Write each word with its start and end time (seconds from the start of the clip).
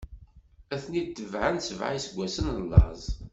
Ad 0.73 0.79
ten-id-tebɛen 0.83 1.57
sebɛa 1.61 1.89
n 1.95 1.99
iseggwasen 1.99 2.47
n 2.57 2.61
laẓ. 2.71 3.03